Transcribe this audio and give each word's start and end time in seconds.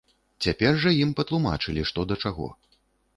Цяпер 0.43 0.79
жа 0.85 0.93
ім 1.03 1.11
патлумачылі 1.19 1.83
што 1.91 2.07
да 2.13 2.17
чаго. 2.25 2.47